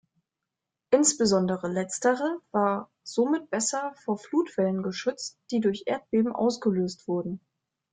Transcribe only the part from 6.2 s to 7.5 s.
ausgelöst wurden.